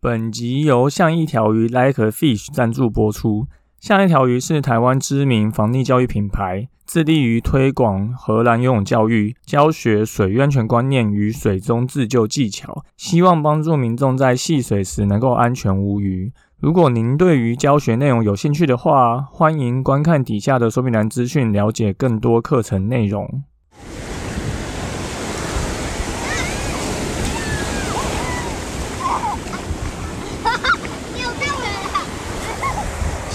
[0.00, 3.48] 本集由像一条鱼 Like a Fish 赞助播出。
[3.80, 16.32] 像一条鱼是台湾知名防溺教育品牌，致力于推广荷兰游泳教育，教学水安全观念与水中自救技巧，希望帮助民众在戏水时能够安全无虞。
[16.60, 23.42] 如果您对于教学内容有兴趣的话，欢迎观看底下的说明栏资讯，了解更多课程内容。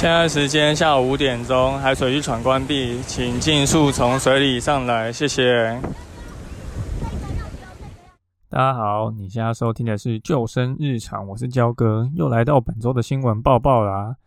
[0.03, 5.79] 现在时间下午五点钟，海水浴场关闭，请尽速从水里上来，谢谢。
[8.49, 14.17] 大家好，你现在收听的是救生日常，我是焦哥，又来到本周的新闻报报啦。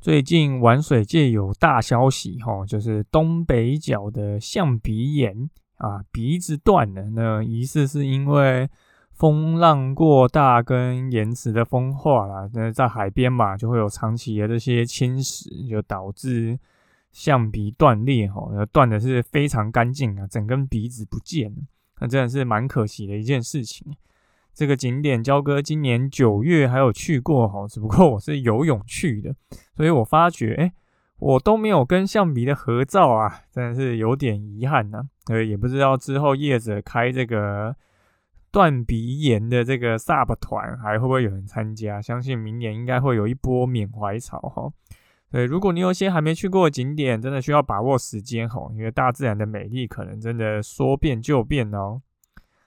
[0.00, 8.66] 最近玩水界有大消息哈，就是东北角的象鼻岩啊，鼻子断了，那疑似是因为。
[9.18, 16.56] 风浪过大跟岩石的风化啦，那在海边嘛，就会有长期的这些侵蚀，就导致
[17.10, 21.56] 象鼻断裂哈，断的是非常干净啊，整根鼻子不见了，
[21.98, 23.92] 那真的是蛮可惜的一件事情。
[24.54, 29.34] 这个景点焦哥今年九月还有去过哈，只不过我是游泳去的，
[29.74, 30.72] 所以我发觉哎，
[31.18, 35.08] 我都没有跟象鼻的合照啊，真的是有点遗憾呢。
[35.26, 37.74] 呃，也不知道之后叶子开这个。
[38.50, 42.00] 断鼻炎的这个 SUP 团还会不会有人参加？
[42.00, 44.72] 相信明年应该会有一波缅怀潮哈。
[45.30, 52.00] 对，如果你有些还没去过的景点，真的需要把握时间哈，因为大自然的美丽可能真的说变就变哦。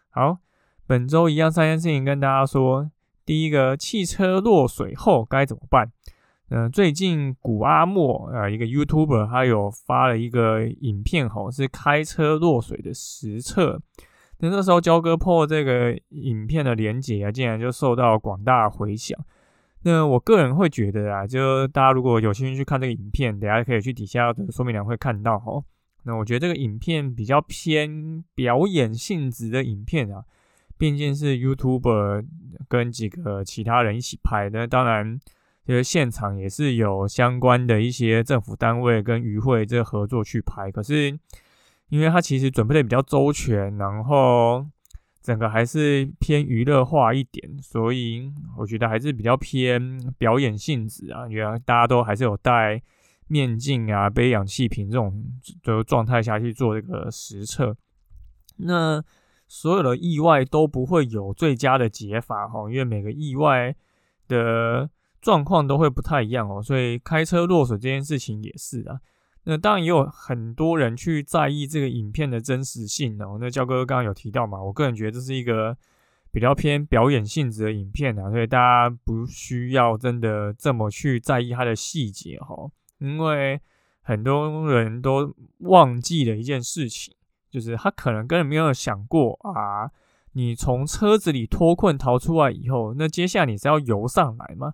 [0.10, 0.38] 好，
[0.86, 2.92] 本周一样三件事情跟大家说。
[3.24, 5.92] 第一个，汽车落水后该怎么办？
[6.50, 13.82] 嗯，最近古阿莫啊，一个 YouTuber，他有发了一个影片吼，是开车落水的实测。
[14.44, 19.16] 那那时候交割破这个影片的连结啊，竟然就受到广大回响。
[19.84, 25.64] 那我个人会觉得啊，就大家如果有兴趣去看这个影片，等下可以去底下的说明栏会看到哦。
[26.04, 30.24] 那我觉得这个影片比较偏表演性质的影片啊，
[30.76, 32.26] 毕竟是 YouTuber
[32.68, 35.20] 跟几个其他人一起拍的，当然
[35.68, 41.20] 就是现场也是有相关的一些政府单位跟渔会这合作去拍，可是。
[41.92, 44.66] 因为它其实准备的比较周全，然后
[45.22, 51.28] 整个还是偏娱乐化一点，所以我觉得还是比较偏表演性质啊。
[51.28, 52.82] 因为大家都还是有戴
[53.28, 55.22] 面镜啊、背氧气瓶这种
[55.64, 57.76] 的状态下去做这个实测，
[58.56, 59.04] 那
[59.50, 63.76] 所有的意外都不会有最佳的解法哈，因为每个意外
[64.30, 64.90] 的
[65.22, 69.02] 状况都会不太一样哦，所以开车落水这件事情也是啊。
[69.44, 73.38] 那当然也有很多人去在意这个影片的真实性哦。
[73.40, 75.76] 那焦哥刚刚有提到嘛，我个人觉得这是一个
[76.32, 82.70] 比较偏表演性质的影片啊，所以大家不需要真的这么去在意它的细节哈。
[83.00, 83.60] 因为
[84.02, 87.14] 很多人都忘记了一件事情，
[87.50, 89.90] 就是他可能根本没有想过啊，
[90.34, 94.74] 你从车子里脱困逃出来以后，那接下来你是要游上来吗？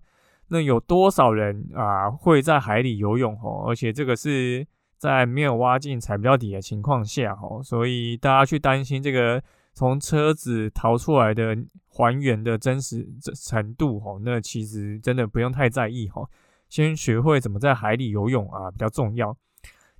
[0.50, 3.66] 那有多少人啊会在海里游泳哦？
[3.68, 4.66] 而且这个是
[4.97, 9.44] 在没有挖进踩不到底的情况下哦，所以大家去担心这个
[9.74, 11.57] 从车子逃出来的
[11.90, 16.30] 还原的真实程度哦，那其实真的不用太在意哦。
[16.69, 19.36] 先学会怎么在海里游泳啊比较重要。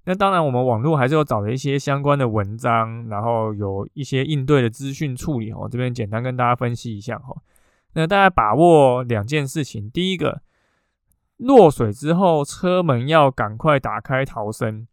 [0.06, 7.38] 那当然我们网络还是有找了一些相关的文章，然后有一些应对的资讯处理哦，这边简单跟大家分析一下哦。
[7.97, 10.41] 那大家把握两件事情，第一个，
[11.38, 14.85] 落水之后车门要赶快打开逃生，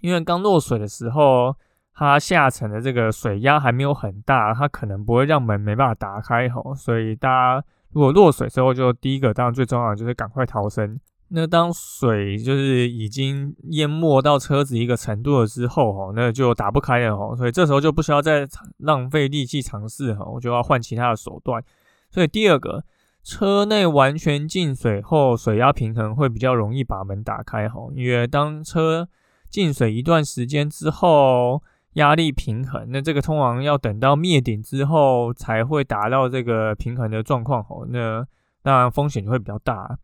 [0.00, 1.54] 因为刚落水的时候，
[1.92, 10.98] 它下沉的这个水压还没有很大，它可能不会让门没办法打开吼，所以大家如果落水之后，就第一个当然最重要的就是赶快逃生。
[11.30, 18.48] 那当水就是已经淹没到车子一个程度了之后吼，那就打不开了吼，所以这时候就不需要再
[18.78, 21.62] 浪费力气尝试吼，我就要换其他的手段。
[22.10, 22.84] 所以第二个，
[23.22, 27.88] 车内完全进水后，水压平衡会比较容易把门打开哈。
[27.94, 29.08] 因为当车
[29.50, 31.62] 进水一段时间之后，
[31.94, 37.84] 压力平衡，那这个通常要等到灭顶之后才会达到这个平衡的状况哈。
[37.88, 38.26] 那
[38.62, 39.98] 当然风险就会比较大。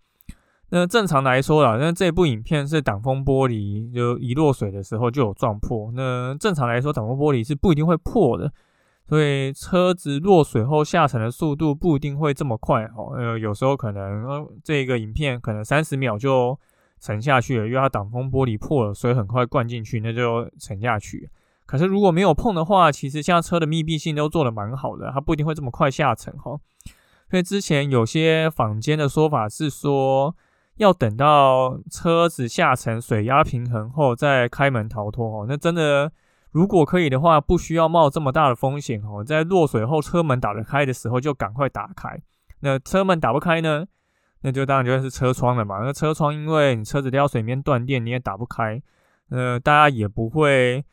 [0.71, 5.93] 那正常来说啦，那这部影片是挡风玻璃就一落水的时候就有撞破。
[5.95, 8.53] 那正常来说，挡风玻璃是不一定会破的。
[9.09, 16.59] 所以车子落水后下沉的速度不一定会这么快哦，呃，有时候可能这个影片可能三十秒就
[17.01, 21.29] 沉下去了，因为它挡风玻璃破了，水很快灌进去，那就沉下去。
[21.67, 26.59] 可是如果没有碰的话，其实现在车的密闭性都做的蛮好的，它不一定会这么快下沉哈。
[27.31, 30.35] 所以之前有些坊间的说法是说，
[30.77, 35.47] 要等到车子下沉、水压平衡后再开门逃脱哦。
[35.49, 36.13] 那真的，
[36.55, 39.25] 如果可以的话，不需要冒这么大的风险哦。
[39.25, 42.23] 在落水后车门打得开的时候，就赶快打开。
[42.61, 43.85] 那车门打不开呢？
[44.43, 45.81] 那就当然就是车窗了嘛。
[45.83, 48.81] 那车窗因为你车子掉水面断电，你也打不开。
[49.31, 50.85] 呃，大家也不会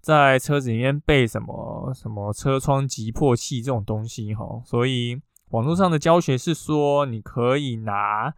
[0.00, 4.62] 在车子里面备什么什么车窗急迫器这种东西哈。
[4.64, 5.20] 所以
[5.50, 8.32] 网络上的教学是说，你可以拿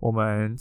[0.00, 0.56] 我们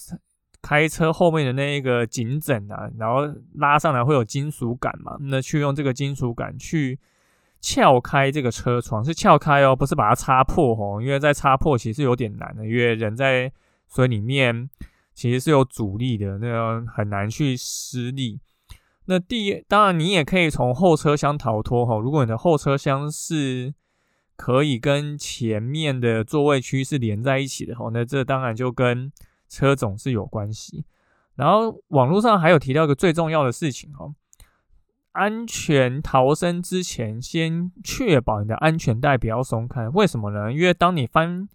[0.64, 6.98] 开车后面的那一个颈枕啊，然后拉上来会有金属感嘛，那去用这个金属感去
[7.60, 13.52] 撬开这个车窗，是撬开哦，不是把它擦破哦，因为在擦破其实有点难的，因为人在
[13.94, 14.70] 水里面
[15.14, 18.40] 其实是有阻力的，那很难去施力。
[19.06, 23.74] 那第当然你也可以从后车厢逃脱哈，如果你的后车厢是
[24.38, 29.12] 可以跟前面的座位区是连在一起的哈，那这当然就跟
[29.54, 30.86] 车种是有关系。
[31.36, 34.16] 然后网络上还有提到一个最重要的事情哦。
[35.12, 39.88] 安全逃生之前，先确保你的安全带不要松开。
[39.90, 40.52] 为什么呢？
[40.52, 41.48] 因为当你翻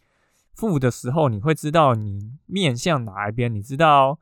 [0.57, 4.21] 覆的时候，你会知道你面向哪一边，你知道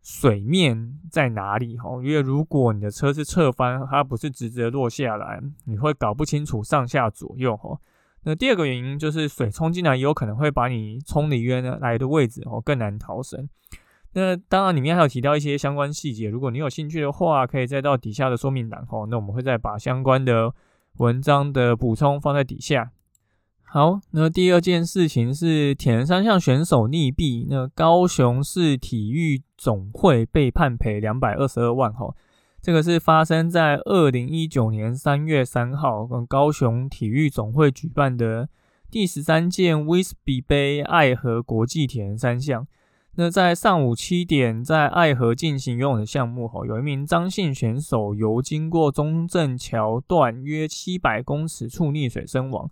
[0.00, 1.76] 水面在哪里。
[1.76, 7.56] 哈，因为如果你的车是侧翻，它不是直直的落下来，你会搞不清楚上下左右。
[7.56, 7.76] 哈，
[8.24, 13.48] 那第二个原因就是水冲进来，也有可能会把你冲离原来的位置，哦，更难逃生。
[14.14, 16.28] 那当然，里面还有提到一些相关细节。
[16.28, 19.06] 如果你有兴趣的话，可以再到底下的说明栏哦。
[19.10, 20.52] 那我们会再把相关的
[20.98, 22.92] 文章的补充放在底下。
[23.62, 32.14] 好，那第二件事情是铁人三项选手溺毙，那高雄市体育总会被判赔两百二十二万哈。
[32.62, 38.48] 这个是发生在二零一九年三月三号，跟高雄体育总会举办的
[38.88, 42.64] 第十三届威斯比杯爱河国际铁人三项。
[43.16, 52.70] 那在上午七点，在爱河进行游泳的项目，吼，有一名张姓选手游经过中正桥段约七百公尺处溺水身亡。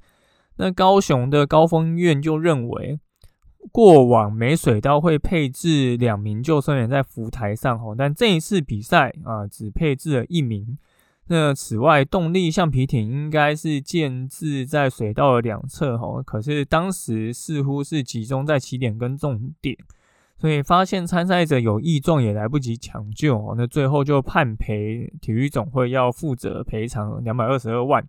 [0.58, 3.00] 那高雄的高峰医院就认为，
[3.72, 10.78] 过往每水道会配置两名救生员在浮台上，吼，但这一次比赛啊，只配置了一名。
[11.28, 19.76] 那此外，动力橡皮艇应该是建置在水道的两侧，吼，可是当时似乎是集中在起点跟终点。
[20.36, 28.02] 所以发现参赛者有异状也来不及抢救，那最后就判赔体育总会要负责赔偿两百二十二万。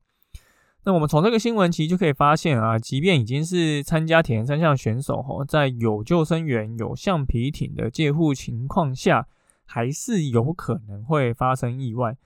[0.84, 9.28] 那我们从这个新闻其实就可以发现啊，即便已经是参加铁人三项选手哈，在有救生员、有橡皮艇的借护情况下，
[9.66, 12.18] 还是有可能会发生意外。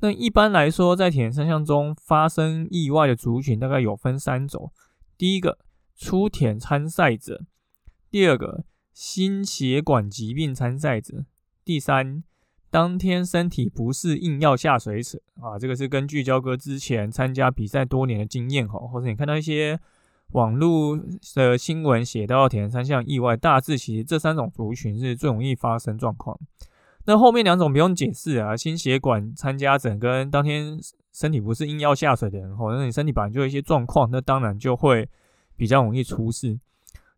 [0.00, 4.72] 那一般来说，在铁人三项中发生意外的族群大概有分三种：
[5.16, 5.58] 第一个，
[5.96, 7.44] 出铁参赛者；
[8.10, 8.64] 第二个。
[8.92, 11.24] 心血管疾病参赛者，
[11.64, 12.22] 第三，
[12.70, 19.78] 当天身体不适硬要下水者啊，这个是根据焦哥之前参加比赛多年的经验吼，或者你看到一些
[20.32, 20.96] 网络
[21.34, 26.38] 的新闻写到铁人三项意外，大致其实这三种族群是最容易发生状况。
[27.06, 30.78] 那后面两种不用解释啊，心血管参加者跟当天
[31.12, 35.08] 身体不适硬要下水的人，或者你身体本来就有一些状况，那当然就会
[35.56, 36.60] 比较容易出事。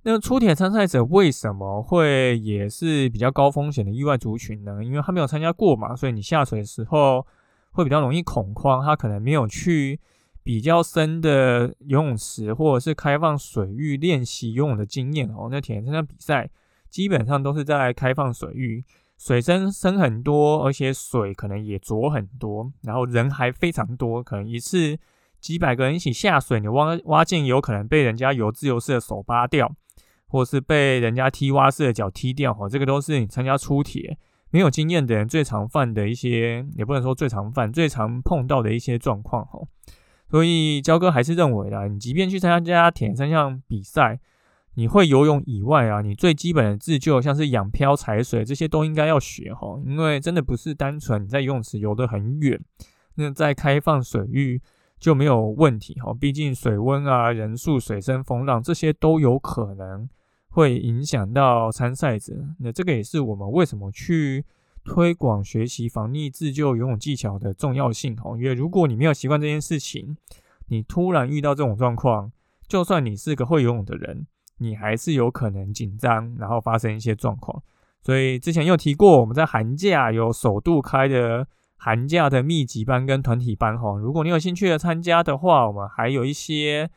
[0.05, 4.83] 那出铁参赛者为什么会也是比较高风险的意外族群呢？
[4.83, 7.25] 因为他没有参加过嘛，所以你下水的时候
[7.71, 8.85] 会比较容易恐慌。
[8.85, 10.01] 他可能没有去
[10.43, 15.47] 比较深的游泳池或者是开放水域练习游泳的经验哦。
[15.49, 16.51] 那铁人三项比赛
[16.91, 18.85] 基本上都是在开放水域，
[19.17, 24.99] 水深深很多，而且水可能也浊很多，然后人还非常多，可能一次
[25.41, 29.73] 几百个人一起下水，你挖挖进有可能被人家游自由式的手扒掉。
[30.33, 34.17] 或是被人家踢蛙式的脚踢掉，哈，这个都是你参加出铁
[34.51, 39.61] 没有经验的人最常犯的一些，也不能说最常犯，最常碰到的一些状况，哈。
[40.31, 44.21] 所以焦哥还是认为啦，你即便去参加铁三项比赛，
[44.77, 52.59] 你会游泳以外啊，你最基本的自救，像是仰漂、踩水这些都应该要学，哈，因为真的不是单纯你在游泳池游得很远，
[53.17, 54.63] 那在开放水域
[54.99, 60.09] 就没有问题，哈，毕竟水温啊、人数、水深、风浪这些都有可能。
[60.53, 64.45] 会影响到参赛者，那这个也是我们为什么去
[64.85, 68.37] 推广学习防溺自救游泳技巧的重要性哦。
[68.37, 70.15] 因为如果你没有习惯这件事情，
[70.67, 72.31] 你突然遇到这种状况，
[72.69, 74.27] 就算你是个会游泳的人，
[74.59, 77.63] 你还是有可能紧张，然后发生一些状况。
[78.03, 81.47] 所以之前有提过，我们在寒假有首度开的
[81.79, 83.97] 寒假的密集班跟团体班哈。
[83.97, 86.91] 如果你有兴趣的参加的话，我们还有一些。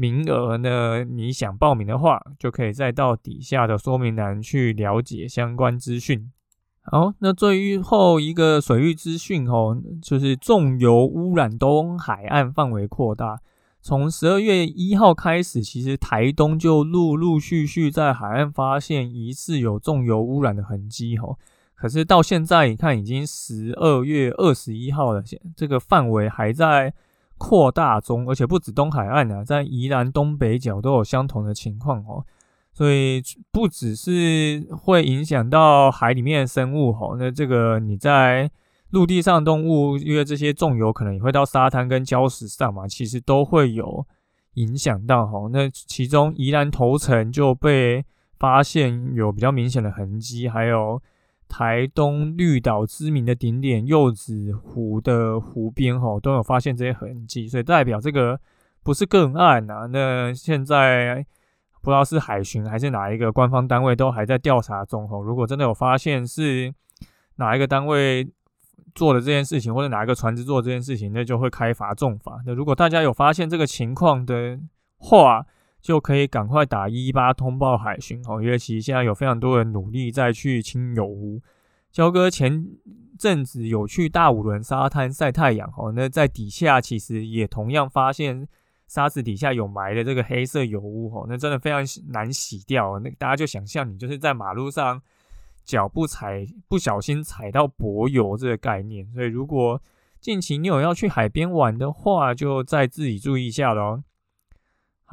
[0.00, 6.32] 名额呢，你想报名的话，就可以再到底下的说明栏去了解相关资讯。
[6.80, 13.40] 好，那最后一个水域资讯哦，就是重油污染东海岸范围扩大。
[13.82, 21.36] 从十二月一号开始，其实台东就陆陆续续在海岸发现疑似有重油污染的痕迹哦。
[21.74, 26.94] 可是到现在，你看已经十二月二十一号了，现这个范围还在
[27.40, 32.22] 扩大中，而且不止东海岸啊，在宜兰东北角都有相同的情况哦。
[32.72, 38.50] 所以不只是会影响到海里面生物吼，那这个你在
[38.90, 44.06] 陆地上动物，因为这些重油可能也会到沙滩跟礁石上嘛，其实都会有
[44.54, 45.48] 影响到吼。
[45.48, 48.04] 那其中宜兰头城就被
[48.38, 51.00] 发现有比较明显的痕迹，还有
[51.50, 58.40] 台东绿岛知名的顶点柚子湖的湖边吼，都有发现这些痕迹，所以代表这个
[58.82, 59.86] 不是个案呐。
[59.92, 61.26] 那现在。
[61.82, 65.22] 不知道是海巡还是哪一个官方单位都还在调查中吼。
[65.22, 66.70] 如果真的有发现是
[67.36, 68.30] 哪一个单位
[68.94, 72.38] 做的这件事情，或者哪一个船只做这件事情，那就会开罚重罚。
[72.44, 74.60] 那如果大家有发现这个情况的
[74.98, 75.46] 话，
[75.80, 81.40] 就可以赶快打一一八通报海巡哦，因为其实现在有非常多人努力在去清油污。
[81.90, 82.66] 焦哥前
[83.18, 88.46] 阵子有去大五轮沙滩晒太阳哦，那在底下其实也同样发现。
[88.86, 92.98] 沙子底下有埋的这个黑色油污吼，那真的非常难洗掉。
[92.98, 95.00] 那大家就想象你就是在马路上
[95.64, 99.06] 脚不踩不小心踩到柏油这个概念。
[99.14, 99.80] 所以如果
[100.20, 104.02] 近期你有要去海边玩的话，就再自己注意一下喽。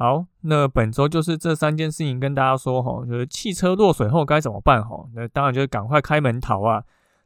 [0.00, 5.10] 好，那本周就是这三件事情跟大家说吼，就是汽车落水后该怎么办吼？
[5.12, 6.80] 那当然就是赶快开门逃啊。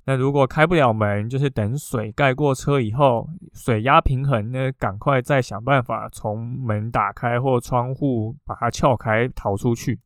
[0.06, 10.00] 那如果开不了门，就是等水盖过车以后，水压平衡呢，赶快再想办法从门打开或窗户把它撬开逃出去。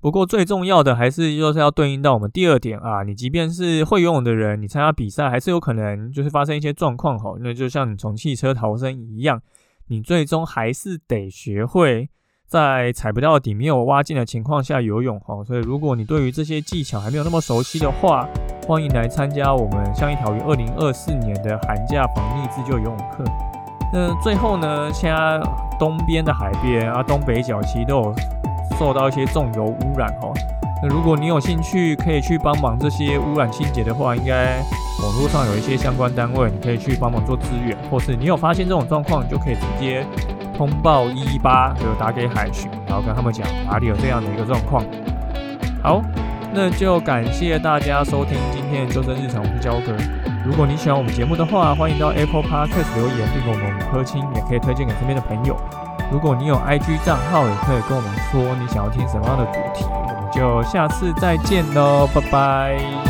[0.00, 7.34] 不过最重要的还是就是要对应到我们第二点啊，你即便是会游泳的人，你参加比赛还是有可能就是发生一些状况哈。
[7.40, 9.38] 那就像你从汽车逃生一样，
[9.88, 12.08] 你最终还是得学会
[12.46, 15.42] 在踩不到底、没有挖进的情况下游泳哈。
[15.44, 18.28] 所以如果你对于这些技巧还没有那么熟悉的话，
[18.66, 23.24] 欢迎来参加我们像一条鱼二零二四年的寒假防溺自救游泳课。
[23.90, 25.40] 那最后呢，现在
[25.78, 28.14] 东边的海边啊，东北角其实都有
[28.78, 30.30] 受到一些重油污染哈。
[30.82, 34.56] 那如果你有兴趣，可以去帮忙这些污染清洁的话，应该
[35.02, 40.06] 网络上有一些相关单位，你可以去帮忙做支援，或是你有发现这种状况，你就可以直接
[40.56, 44.84] 通报一一八，就打给海巡，然后跟他们讲哪里有这样的一个状况。
[45.82, 46.02] 好。
[46.50, 49.92] 那就感谢大家收听今天的《救生日常》，我是焦哥。
[50.46, 55.54] 如果你喜欢我们节目的话，欢迎到 Apple Podcast 留言并给我们五颗星，也可以推荐给身边的朋友。
[56.10, 59.84] 如果你有 IG 账号，也可以跟我们说你想要听什么样的主题，
[60.38, 63.07] 就下次再见喽，拜拜。